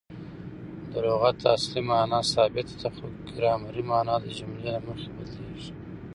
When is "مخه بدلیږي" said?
4.87-5.73